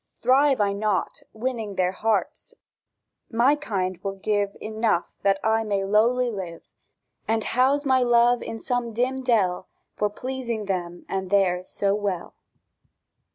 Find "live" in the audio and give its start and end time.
6.31-6.63